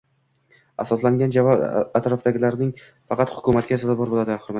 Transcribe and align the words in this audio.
–asoslangan 0.83 1.35
javob 1.35 1.61
atrofdagilarning 1.99 2.71
faqat 3.13 3.35
hurmatiga 3.37 3.79
sazovor 3.83 4.13
bo‘ladi. 4.15 4.39